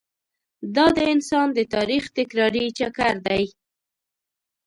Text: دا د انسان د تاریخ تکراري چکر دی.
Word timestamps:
دا 0.75 0.85
د 0.97 0.99
انسان 1.13 1.47
د 1.53 1.59
تاریخ 1.75 2.03
تکراري 2.17 2.65
چکر 2.77 3.15
دی. 3.27 3.43